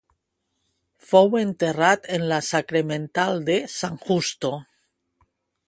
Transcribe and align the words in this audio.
Fou 1.09 1.35
enterrat 1.39 2.09
en 2.17 2.25
la 2.33 2.39
Sacramental 2.47 3.45
de 3.51 3.59
San 3.77 4.01
Justo. 4.09 4.53